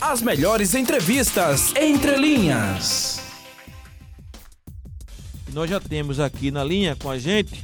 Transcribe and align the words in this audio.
As 0.00 0.22
melhores 0.22 0.74
entrevistas 0.74 1.74
entre 1.76 2.16
linhas. 2.16 3.20
Nós 5.52 5.68
já 5.68 5.78
temos 5.78 6.18
aqui 6.18 6.50
na 6.50 6.64
linha 6.64 6.96
com 6.96 7.10
a 7.10 7.18
gente 7.18 7.62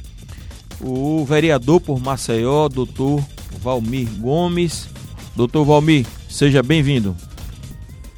o 0.79 1.25
vereador 1.25 1.81
por 1.81 1.99
Maceió, 1.99 2.69
doutor 2.69 3.23
Valmir 3.59 4.07
Gomes. 4.19 4.87
Doutor 5.35 5.65
Valmir, 5.65 6.05
seja 6.29 6.61
bem-vindo. 6.61 7.15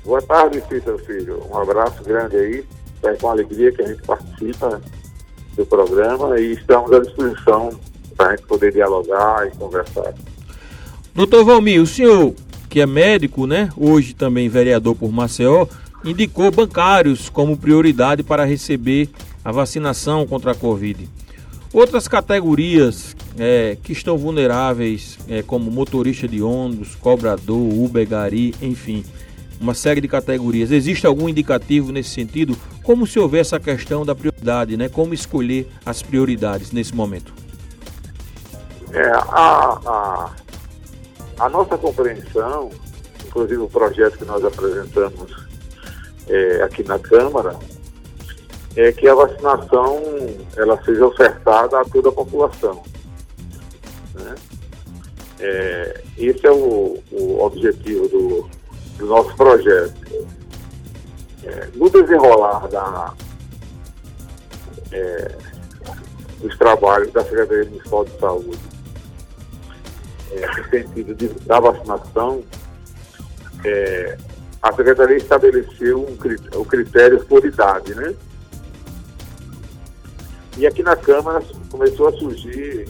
Boa 0.03 0.21
tarde, 0.21 0.61
Cícero 0.67 0.99
Filho. 0.99 1.41
Um 1.49 1.57
abraço 1.57 2.03
grande 2.03 2.35
aí. 2.35 2.65
É 3.03 3.13
com 3.13 3.29
alegria 3.29 3.71
que 3.71 3.81
a 3.81 3.87
gente 3.87 4.01
participa 4.01 4.81
do 5.55 5.65
programa 5.65 6.37
e 6.37 6.55
estamos 6.55 6.91
à 6.91 6.99
disposição 6.99 7.69
para 8.17 8.27
a 8.27 8.35
gente 8.35 8.45
poder 8.47 8.73
dialogar 8.73 9.47
e 9.47 9.51
conversar. 9.51 10.13
Doutor 11.15 11.45
Valmir, 11.45 11.81
o 11.81 11.87
senhor 11.87 12.35
que 12.69 12.79
é 12.79 12.85
médico, 12.85 13.47
né, 13.47 13.69
hoje 13.75 14.13
também 14.13 14.47
vereador 14.47 14.95
por 14.95 15.11
Maceió, 15.11 15.65
indicou 16.05 16.51
bancários 16.51 17.29
como 17.29 17.57
prioridade 17.57 18.23
para 18.23 18.45
receber 18.45 19.09
a 19.43 19.51
vacinação 19.51 20.25
contra 20.27 20.51
a 20.51 20.55
Covid. 20.55 21.09
Outras 21.73 22.07
categorias 22.07 23.15
é, 23.37 23.77
que 23.83 23.91
estão 23.91 24.17
vulneráveis, 24.17 25.19
é, 25.27 25.41
como 25.41 25.69
motorista 25.69 26.27
de 26.27 26.41
ônibus, 26.41 26.95
cobrador, 26.95 27.57
Uber, 27.57 28.07
Gari, 28.07 28.55
enfim, 28.61 29.03
uma 29.61 29.73
série 29.73 30.01
de 30.01 30.07
categorias. 30.07 30.71
Existe 30.71 31.05
algum 31.05 31.29
indicativo 31.29 31.91
nesse 31.91 32.09
sentido? 32.09 32.57
Como 32.81 33.05
se 33.05 33.19
houver 33.19 33.41
essa 33.41 33.59
questão 33.59 34.05
da 34.05 34.15
prioridade, 34.15 34.77
né? 34.77 34.89
Como 34.89 35.13
escolher 35.13 35.67
as 35.85 36.01
prioridades 36.01 36.71
nesse 36.71 36.95
momento? 36.95 37.33
É, 38.91 39.11
a, 39.11 39.79
a, 39.85 40.31
a 41.39 41.49
nossa 41.49 41.77
compreensão, 41.77 42.69
inclusive 43.25 43.61
o 43.61 43.69
projeto 43.69 44.17
que 44.17 44.25
nós 44.25 44.43
apresentamos 44.43 45.47
é, 46.27 46.61
aqui 46.63 46.83
na 46.83 46.99
Câmara, 46.99 47.57
é 48.75 48.91
que 48.91 49.07
a 49.07 49.15
vacinação 49.15 50.01
ela 50.55 50.81
seja 50.83 51.05
ofertada 51.05 51.79
a 51.79 51.85
toda 51.85 52.09
a 52.09 52.11
população. 52.11 52.83
Né? 54.13 54.35
É, 55.39 56.03
esse 56.17 56.45
é 56.45 56.51
o, 56.51 57.01
o 57.11 57.43
objetivo 57.43 58.07
do, 58.09 58.49
do, 58.97 59.05
nosso 59.05 59.35
projeto. 59.35 60.27
É, 61.43 61.69
no 61.73 61.89
desenrolar 61.89 62.67
da, 62.67 63.13
é, 64.91 65.35
dos 66.41 66.57
trabalhos 66.57 67.11
da 67.13 67.23
Secretaria 67.23 67.65
Municipal 67.65 68.05
de 68.05 68.19
Saúde, 68.19 68.59
é, 70.31 70.69
sentido 70.69 71.15
de, 71.15 71.27
da 71.45 71.59
vacinação, 71.59 72.43
é, 73.65 74.17
a 74.61 74.73
Secretaria 74.73 75.17
estabeleceu 75.17 75.99
um, 75.99 76.59
o 76.59 76.65
critério 76.65 77.23
por 77.25 77.45
idade, 77.45 77.95
né? 77.95 78.13
E 80.57 80.67
aqui 80.67 80.83
na 80.83 80.95
Câmara 80.95 81.41
começou 81.69 82.09
a 82.09 82.11
surgir 82.13 82.89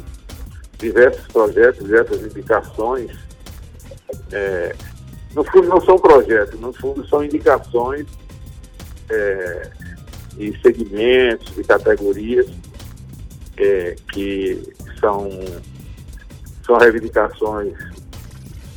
diversos 0.79 1.27
projetos, 1.27 1.83
diversas 1.83 2.21
indicações. 2.23 3.11
É, 4.31 4.75
no 5.35 5.43
fundo 5.43 5.67
não 5.67 5.79
são 5.81 5.99
projetos, 5.99 6.59
no 6.59 6.73
fundo 6.73 7.07
são 7.07 7.23
indicações 7.23 8.07
é, 9.09 9.69
e 10.37 10.57
segmentos 10.61 11.55
e 11.57 11.63
categorias 11.63 12.47
é, 13.57 13.95
que 14.11 14.73
são, 14.99 15.29
são 16.69 16.77
reivindicações 16.77 17.73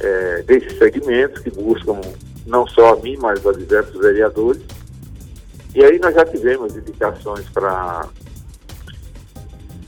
é, 0.00 0.42
desses 0.44 0.78
segmentos 0.78 1.42
que 1.42 1.50
buscam 1.50 2.00
não 2.46 2.66
só 2.66 2.94
a 2.94 2.96
mim, 2.96 3.18
mas 3.20 3.46
a 3.46 3.52
diversos 3.52 4.00
vereadores. 4.00 4.62
E 5.74 5.84
aí 5.84 5.98
nós 5.98 6.14
já 6.14 6.24
tivemos 6.24 6.74
indicações 6.74 7.46
para 7.50 8.08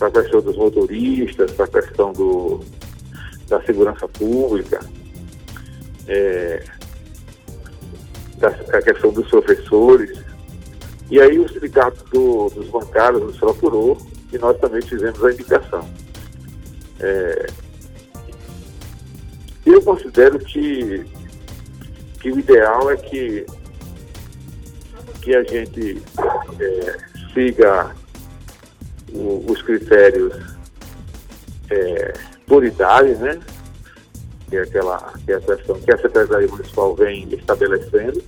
a 0.00 0.10
questão 0.10 0.42
dos 0.42 0.54
motoristas, 0.56 1.50
para 1.52 1.64
a 1.64 1.68
questão 1.68 2.12
do, 2.12 2.60
da 3.48 3.62
segurança 3.62 4.06
pública, 4.06 4.80
é, 6.06 6.62
da, 8.36 8.48
a 8.48 8.82
questão 8.82 9.12
dos 9.12 9.28
professores. 9.28 10.22
E 11.10 11.18
aí 11.20 11.38
o 11.38 11.48
sindicato 11.48 12.04
do, 12.10 12.50
dos 12.50 12.68
bancários 12.68 13.22
nos 13.22 13.38
procurou 13.38 13.96
e 14.30 14.36
nós 14.36 14.58
também 14.58 14.82
fizemos 14.82 15.24
a 15.24 15.32
indicação. 15.32 15.88
É, 17.00 17.63
eu 19.66 19.82
considero 19.82 20.38
que, 20.38 21.04
que 22.20 22.30
o 22.30 22.38
ideal 22.38 22.90
é 22.90 22.96
que, 22.96 23.46
que 25.22 25.34
a 25.34 25.42
gente 25.42 26.02
é, 26.60 26.96
siga 27.32 27.94
o, 29.12 29.44
os 29.48 29.62
critérios 29.62 30.34
é, 31.70 32.14
por 32.46 32.64
idade, 32.64 33.14
né? 33.16 33.40
Que 34.50 34.56
é 34.56 34.62
aquela 34.62 35.12
que 35.24 35.32
é 35.32 35.36
a 35.36 35.40
questão 35.40 35.80
que 35.80 35.92
a 35.92 35.98
Secretaria 35.98 36.48
Municipal 36.48 36.94
vem 36.94 37.28
estabelecendo, 37.32 38.22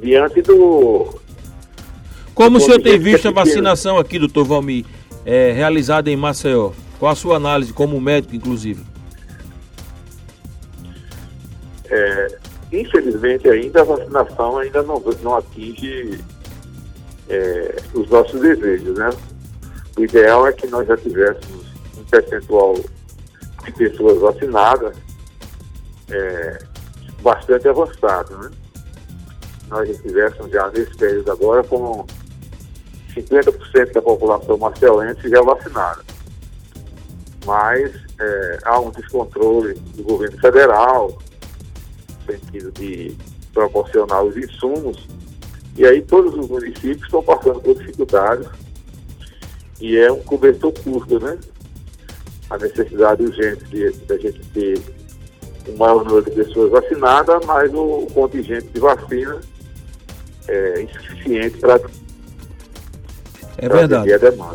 diante 0.00 0.42
do. 0.42 1.20
Como 2.34 2.58
do 2.58 2.62
o 2.62 2.66
senhor 2.66 2.82
tem 2.82 2.98
visto 2.98 3.28
a 3.28 3.30
vacinação 3.30 3.96
aqui, 3.96 4.18
doutor 4.18 4.44
Valmir, 4.44 4.84
é, 5.24 5.52
realizada 5.52 6.10
em 6.10 6.16
Maceió? 6.16 6.72
Qual 6.98 7.12
a 7.12 7.14
sua 7.14 7.36
análise 7.36 7.72
como 7.72 8.00
médico, 8.00 8.34
inclusive? 8.34 8.93
É, 11.94 12.38
infelizmente 12.72 13.48
ainda 13.48 13.82
a 13.82 13.84
vacinação 13.84 14.58
ainda 14.58 14.82
não, 14.82 15.00
não 15.22 15.36
atinge 15.36 16.18
é, 17.28 17.76
os 17.94 18.08
nossos 18.08 18.40
desejos, 18.40 18.98
né? 18.98 19.10
O 19.96 20.02
ideal 20.02 20.44
é 20.48 20.52
que 20.52 20.66
nós 20.66 20.88
já 20.88 20.96
tivéssemos 20.96 21.66
um 21.96 22.02
percentual 22.10 22.74
de 23.64 23.72
pessoas 23.72 24.18
vacinadas 24.18 24.96
é, 26.10 26.58
bastante 27.22 27.68
avançado, 27.68 28.38
né? 28.38 28.50
Nós 29.68 29.88
já 29.88 29.94
tivéssemos 30.02 30.50
já 30.50 30.68
nesse 30.70 30.96
período 30.96 31.30
agora 31.30 31.62
com 31.62 32.04
50% 33.14 33.92
da 33.92 34.02
população 34.02 34.58
marcelense 34.58 35.28
já 35.28 35.40
vacinada. 35.42 36.02
Mas 37.46 37.94
é, 38.18 38.58
há 38.64 38.80
um 38.80 38.90
descontrole 38.90 39.74
do 39.94 40.02
governo 40.02 40.38
federal, 40.40 41.16
sentido 42.24 42.72
de 42.72 43.16
proporcionar 43.52 44.24
os 44.24 44.36
insumos, 44.36 45.06
e 45.76 45.84
aí 45.84 46.02
todos 46.02 46.34
os 46.34 46.48
municípios 46.48 47.02
estão 47.02 47.22
passando 47.22 47.60
por 47.60 47.74
dificuldades 47.74 48.48
e 49.80 49.96
é 49.96 50.10
um 50.10 50.20
cobertor 50.20 50.72
curto, 50.72 51.18
né? 51.20 51.38
A 52.50 52.58
necessidade 52.58 53.24
urgente 53.24 53.64
de, 53.64 53.90
de 53.90 54.12
a 54.12 54.18
gente 54.18 54.40
ter 54.52 54.80
um 55.68 55.76
maior 55.76 56.04
número 56.04 56.24
de 56.24 56.30
pessoas 56.30 56.70
vacinadas, 56.70 57.44
mas 57.46 57.72
o 57.74 58.06
contingente 58.14 58.66
de 58.68 58.80
vacina 58.80 59.40
é 60.48 60.82
insuficiente 60.82 61.58
para 61.58 61.80
é 63.56 63.68
verdade. 63.68 64.10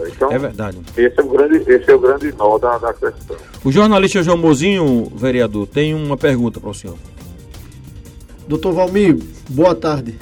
Então, 0.08 0.32
é 0.32 0.38
verdade. 0.38 0.78
Esse 0.98 1.20
é 1.20 1.24
o 1.24 1.30
grande, 1.30 1.72
esse 1.72 1.90
é 1.90 1.96
o 1.96 2.00
grande 2.00 2.34
nó 2.34 2.58
da, 2.58 2.78
da 2.78 2.94
questão. 2.94 3.38
O 3.64 3.72
jornalista 3.72 4.22
João 4.22 4.38
Mozinho, 4.38 5.12
vereador, 5.16 5.68
tem 5.68 5.94
uma 5.94 6.18
pergunta 6.18 6.60
para 6.60 6.70
o 6.70 6.74
senhor. 6.74 6.98
Doutor 8.50 8.74
Valmir, 8.74 9.16
boa 9.48 9.76
tarde. 9.76 10.16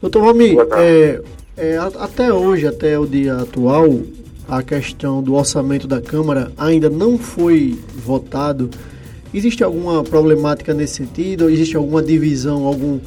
Doutor 0.00 0.20
Valmir, 0.20 0.56
é, 0.72 1.22
é, 1.56 1.76
até 1.78 2.32
hoje, 2.32 2.66
até 2.66 2.98
o 2.98 3.06
dia 3.06 3.36
atual, 3.36 4.00
a 4.48 4.60
questão 4.60 5.22
do 5.22 5.34
orçamento 5.34 5.86
da 5.86 6.00
Câmara 6.00 6.50
ainda 6.58 6.90
não 6.90 7.16
foi 7.16 7.78
votado. 7.94 8.68
Existe 9.32 9.62
alguma 9.62 10.02
problemática 10.02 10.74
nesse 10.74 10.94
sentido? 10.94 11.48
Existe 11.48 11.76
alguma 11.76 12.02
divisão, 12.02 12.66
algum 12.66 12.98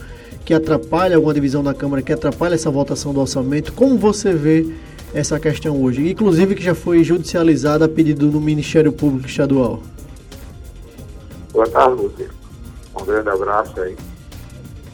que 0.46 0.54
atrapalha, 0.54 1.18
alguma 1.18 1.34
divisão 1.34 1.62
da 1.62 1.74
Câmara 1.74 2.02
que 2.02 2.14
atrapalha 2.14 2.56
essa 2.56 2.72
votação 2.72 3.14
do 3.14 3.20
orçamento? 3.20 3.74
Como 3.74 3.98
você 3.98 4.32
vê 4.32 4.68
essa 5.14 5.38
questão 5.38 5.84
hoje? 5.84 6.10
Inclusive 6.10 6.56
que 6.56 6.64
já 6.64 6.74
foi 6.74 7.04
judicializada 7.04 7.84
a 7.84 7.90
pedido 7.90 8.30
do 8.30 8.40
Ministério 8.40 8.94
Público 8.94 9.28
Estadual. 9.28 9.84
Boa 11.52 11.68
tarde, 11.68 12.04
Lúcio. 12.04 12.47
Grande 13.08 13.30
abraço 13.30 13.82
aí. 13.82 13.98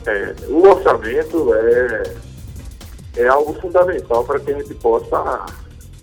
É, 0.06 0.36
o 0.48 0.68
orçamento 0.68 1.54
é 1.54 2.04
é 3.16 3.28
algo 3.28 3.54
fundamental 3.62 4.24
para 4.24 4.40
que 4.40 4.52
a 4.52 4.58
gente 4.58 4.74
possa 4.76 5.46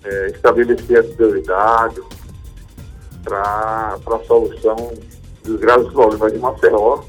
é, 0.05 0.27
estabelecer 0.29 0.99
as 0.99 1.07
prioridades 1.15 2.03
para 3.25 3.99
a 4.07 4.25
solução 4.27 4.93
dos 5.43 5.61
graves 5.61 5.93
problemas 5.93 6.33
de 6.33 6.39
Maceió, 6.39 7.03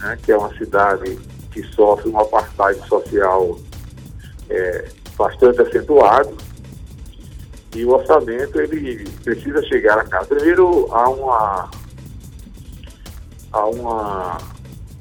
né, 0.00 0.18
que 0.22 0.32
é 0.32 0.36
uma 0.36 0.52
cidade 0.56 1.16
que 1.52 1.62
sofre 1.74 2.10
um 2.10 2.18
apartheid 2.18 2.86
social 2.88 3.58
é, 4.50 4.88
bastante 5.16 5.60
acentuado 5.60 6.36
e 7.74 7.84
o 7.84 7.90
orçamento 7.90 8.60
ele 8.60 9.08
precisa 9.22 9.62
chegar 9.64 9.98
a 9.98 10.04
cá. 10.04 10.24
Primeiro 10.24 10.88
há 10.90 11.08
uma 11.08 11.70
a 13.52 13.66
uma 13.66 14.38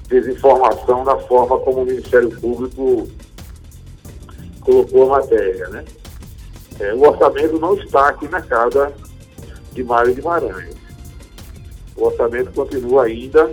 desinformação 0.07 1.03
da 1.03 1.17
forma 1.17 1.59
como 1.59 1.81
o 1.81 1.85
Ministério 1.85 2.29
Público 2.39 3.07
colocou 4.61 5.13
a 5.13 5.19
matéria, 5.19 5.67
né? 5.69 5.85
É, 6.79 6.94
o 6.94 7.01
orçamento 7.01 7.59
não 7.59 7.75
está 7.75 8.09
aqui 8.09 8.27
na 8.27 8.41
casa 8.41 8.94
de 9.73 9.83
Mário 9.83 10.13
Guimarães. 10.13 10.75
O 11.95 12.05
orçamento 12.05 12.51
continua 12.51 13.05
ainda 13.05 13.51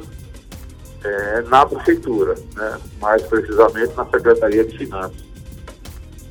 é, 1.02 1.42
na 1.42 1.64
prefeitura, 1.64 2.34
né? 2.54 2.80
mais 3.00 3.22
precisamente 3.22 3.94
na 3.94 4.04
Secretaria 4.06 4.64
de 4.64 4.76
Finanças. 4.76 5.24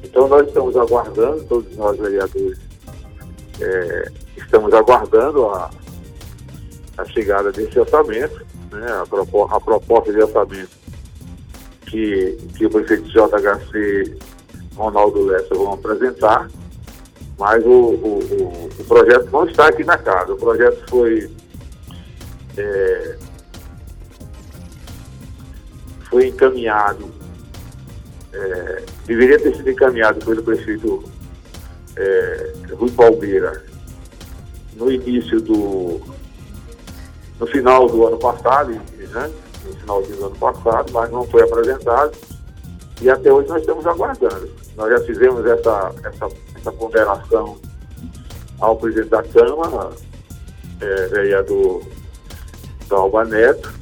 Então 0.04 0.28
nós 0.28 0.48
estamos 0.48 0.76
aguardando, 0.76 1.44
todos 1.46 1.76
nós 1.76 1.98
vereadores, 1.98 2.60
é, 3.60 4.12
estamos 4.38 4.74
aguardando 4.74 5.48
a, 5.48 5.72
a 6.98 7.06
chegada 7.06 7.52
desse 7.52 7.80
orçamento, 7.80 8.46
né? 8.74 8.92
a, 9.02 9.06
proposta, 9.06 9.56
a 9.56 9.60
proposta 9.60 10.12
de 10.12 10.22
orçamento 10.22 10.72
que, 11.86 12.38
que 12.58 12.66
o 12.66 12.70
prefeito 12.70 13.04
JHC 13.10 14.18
Ronaldo 14.76 15.26
Lessa 15.26 15.54
vão 15.54 15.74
apresentar, 15.74 16.50
mas 17.38 17.64
o, 17.66 17.70
o, 17.70 18.70
o, 18.80 18.84
projeto 18.86 19.30
não 19.32 19.46
está 19.46 19.68
aqui 19.68 19.84
na 19.84 19.98
casa. 19.98 20.34
O 20.34 20.38
projeto 20.38 20.84
foi, 20.90 21.32
é, 22.58 23.18
foi 26.10 26.28
encaminhado, 26.28 27.12
é, 28.34 28.84
deveria 29.06 29.40
ter 29.40 29.56
sido 29.56 29.70
encaminhado 29.70 30.26
pelo 30.26 30.44
prefeito 30.44 31.04
é, 31.96 32.54
Rui 32.72 32.92
Palmeira 32.92 33.64
no 34.76 34.92
início 34.92 35.40
do. 35.40 36.02
No 37.40 37.48
final 37.48 37.88
do 37.88 38.08
ano 38.08 38.18
passado, 38.18 38.72
né? 38.72 39.32
no 39.66 39.74
final 39.76 40.02
do 40.02 40.26
ano 40.26 40.36
passado, 40.36 40.92
mas 40.92 41.12
não 41.12 41.26
foi 41.26 41.44
apresentado. 41.44 42.12
E 43.02 43.10
até 43.10 43.32
hoje 43.32 43.50
nós 43.50 43.62
estamos 43.62 43.86
aguardando. 43.86 44.50
Nós 44.76 44.90
já 44.90 45.06
fizemos 45.06 45.46
essa, 45.46 45.92
essa, 46.04 46.28
essa 46.58 46.72
ponderação 46.72 47.58
ao 48.60 48.78
presidente 48.78 49.10
da 49.10 49.24
Câmara, 49.24 49.90
é, 50.80 51.08
vereador 51.08 51.82
Dalba 52.88 53.26
Neto, 53.26 53.74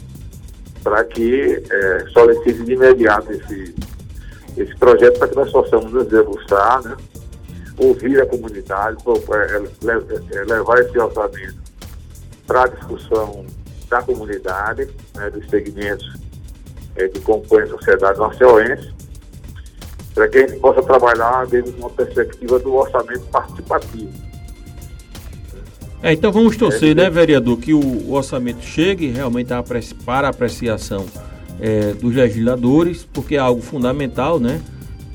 para 0.84 1.04
que 1.04 1.64
é, 1.70 2.06
solicite 2.12 2.64
de 2.64 2.74
imediato 2.74 3.32
esse, 3.32 3.76
esse 4.58 4.76
projeto 4.78 5.20
para 5.20 5.28
que 5.28 5.36
nós 5.36 5.52
possamos 5.52 5.92
nos 5.92 6.08
debruçar, 6.08 6.82
né? 6.84 6.98
ouvir 7.78 8.22
a 8.22 8.26
comunidade, 8.26 8.98
levar 10.48 10.80
esse 10.80 10.98
orçamento 11.00 11.61
para 12.52 12.64
a 12.64 12.68
discussão 12.68 13.46
da 13.90 14.02
comunidade, 14.02 14.90
né, 15.16 15.30
dos 15.30 15.50
segmentos 15.50 16.06
é, 16.98 17.08
que 17.08 17.22
compõem 17.22 17.64
a 17.64 17.68
sociedade 17.68 18.20
marcelense, 18.20 18.94
para 20.14 20.28
que 20.28 20.38
a 20.38 20.48
gente 20.48 20.60
possa 20.60 20.84
trabalhar 20.84 21.48
dentro 21.48 21.72
de 21.72 21.80
uma 21.80 21.90
perspectiva 21.90 22.60
do 22.60 22.74
orçamento 22.74 23.22
participativo. 23.32 24.12
É, 26.04 26.12
então 26.12 26.30
vamos 26.30 26.58
torcer, 26.58 26.92
é, 26.92 26.96
né, 26.96 27.10
vereador, 27.10 27.58
que 27.58 27.74
o 27.74 28.12
orçamento 28.12 28.62
chegue 28.66 29.08
realmente 29.08 29.50
para 30.04 30.28
apreciação 30.28 31.06
é, 31.58 31.94
dos 31.94 32.14
legisladores, 32.14 33.08
porque 33.14 33.36
é 33.36 33.40
algo 33.40 33.62
fundamental, 33.62 34.42
né? 34.42 34.60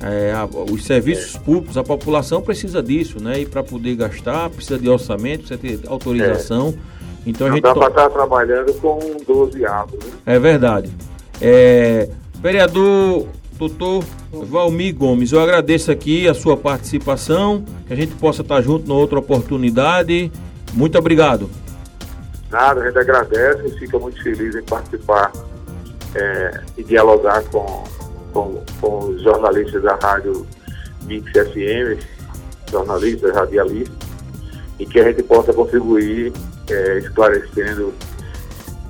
É, 0.01 0.31
a, 0.31 0.45
os 0.45 0.85
serviços 0.85 1.35
é. 1.35 1.39
públicos, 1.39 1.77
a 1.77 1.83
população 1.83 2.41
precisa 2.41 2.81
disso, 2.81 3.21
né? 3.21 3.41
E 3.41 3.45
para 3.45 3.63
poder 3.63 3.95
gastar, 3.95 4.49
precisa 4.49 4.79
de 4.79 4.89
orçamento, 4.89 5.45
precisa 5.45 5.59
ter 5.59 5.87
autorização. 5.87 6.73
Então 7.27 7.47
Não 7.47 7.53
a 7.53 7.55
gente 7.55 7.63
dá 7.63 7.73
para 7.73 7.87
estar 7.87 8.09
trabalhando 8.09 8.73
com 8.75 8.99
12 9.27 9.65
avos. 9.65 9.99
Né? 10.05 10.11
É 10.25 10.39
verdade. 10.39 10.89
É, 11.41 12.09
vereador 12.41 13.27
doutor 13.57 14.03
Valmir 14.31 14.95
Gomes, 14.95 15.31
eu 15.31 15.39
agradeço 15.39 15.91
aqui 15.91 16.27
a 16.27 16.33
sua 16.33 16.55
participação, 16.55 17.65
que 17.87 17.93
a 17.93 17.95
gente 17.95 18.13
possa 18.15 18.41
estar 18.43 18.61
junto 18.61 18.87
na 18.87 18.93
outra 18.93 19.19
oportunidade. 19.19 20.31
Muito 20.73 20.97
obrigado. 20.97 21.49
Nada, 22.49 22.81
a 22.81 22.85
gente 22.85 22.97
agradece 22.97 23.67
e 23.67 23.79
fica 23.79 23.99
muito 23.99 24.21
feliz 24.23 24.55
em 24.55 24.63
participar 24.63 25.31
é, 26.15 26.61
e 26.77 26.83
dialogar 26.83 27.43
com, 27.45 27.83
com, 28.31 28.63
com 28.79 28.99
os 28.99 29.21
jornalistas 29.21 29.83
da 29.83 29.95
Rádio 29.95 30.47
Mix 31.03 31.29
FM, 31.31 32.01
jornalistas, 32.71 33.35
radialistas, 33.35 33.97
e 34.79 34.85
que 34.85 34.99
a 34.99 35.03
gente 35.03 35.23
possa 35.23 35.51
contribuir 35.51 36.31
é, 36.69 36.99
esclarecendo 36.99 37.93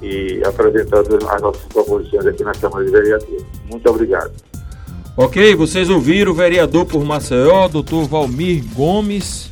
e 0.02 0.42
apresentando 0.46 1.16
as 1.30 1.42
nossas 1.42 1.64
proposições 1.66 2.26
aqui 2.26 2.44
na 2.44 2.52
Câmara 2.54 2.86
de 2.86 2.92
Vereadores. 2.92 3.46
Muito 3.70 3.90
obrigado. 3.90 4.32
Ok, 5.16 5.56
vocês 5.56 5.90
ouviram 5.90 6.32
o 6.32 6.36
vereador 6.36 6.86
por 6.86 7.04
Maceió, 7.04 7.68
doutor 7.68 8.08
Valmir 8.08 8.64
Gomes, 8.76 9.50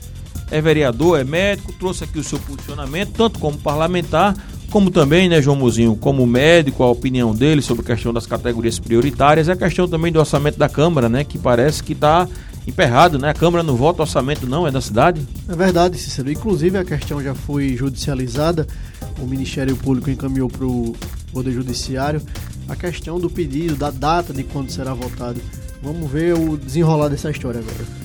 é 0.51 0.62
vereador, 0.62 1.19
é 1.19 1.24
médico, 1.24 1.74
trouxe 1.74 2.04
aqui 2.04 2.19
o 2.19 2.24
seu 2.24 2.38
posicionamento, 2.38 3.13
tanto 3.13 3.39
como 3.39 3.57
parlamentar, 3.57 4.36
como 4.69 4.92
também, 4.92 5.27
né, 5.27 5.42
João 5.42 5.56
Mozinho, 5.56 5.95
como 5.95 6.25
médico, 6.27 6.83
a 6.83 6.92
opinião 6.92 7.33
dele 7.33 7.63
sobre 7.63 7.81
a 7.83 7.95
questão 7.95 8.13
das 8.13 8.27
categorias 8.27 8.77
prioritárias, 8.77 9.50
é 9.50 9.54
a 9.54 9.56
questão 9.56 9.88
também 9.88 10.12
do 10.12 10.19
orçamento 10.19 10.60
da 10.60 10.69
Câmara, 10.69 11.10
né, 11.10 11.24
que 11.24 11.39
parece 11.39 11.81
que 11.81 11.94
está 11.94 12.27
emperrado, 12.68 13.20
né? 13.20 13.30
A 13.30 13.34
Câmara 13.34 13.64
não 13.64 13.76
vota 13.76 14.02
orçamento 14.02 14.48
não, 14.48 14.68
é 14.68 14.72
da 14.72 14.82
cidade? 14.82 15.26
É 15.48 15.56
verdade, 15.56 15.98
Cícero. 15.98 16.32
Inclusive 16.32 16.78
a 16.78 16.86
questão 16.86 17.22
já 17.22 17.36
foi 17.36 17.76
judicializada, 17.76 18.68
o 19.20 19.26
Ministério 19.26 19.76
Público 19.76 20.10
encaminhou 20.10 20.50
para 20.50 20.66
o 20.66 20.96
Poder 21.32 21.52
Judiciário 21.52 22.22
a 22.68 22.76
questão 22.76 23.20
do 23.20 23.30
pedido, 23.30 23.76
da 23.76 23.92
data 23.92 24.34
de 24.34 24.44
quando 24.44 24.72
será 24.72 24.94
votado. 24.94 25.40
Vamos 25.82 26.10
ver 26.10 26.34
o 26.34 26.58
desenrolar 26.58 27.10
dessa 27.10 27.30
história 27.30 27.60
agora. 27.60 28.05